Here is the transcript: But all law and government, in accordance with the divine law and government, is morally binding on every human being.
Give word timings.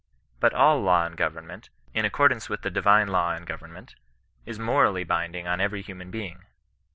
But 0.39 0.55
all 0.55 0.81
law 0.81 1.05
and 1.05 1.15
government, 1.15 1.69
in 1.93 2.05
accordance 2.05 2.49
with 2.49 2.63
the 2.63 2.71
divine 2.71 3.09
law 3.09 3.33
and 3.35 3.45
government, 3.45 3.93
is 4.47 4.57
morally 4.57 5.03
binding 5.03 5.47
on 5.47 5.61
every 5.61 5.83
human 5.83 6.09
being. 6.09 6.43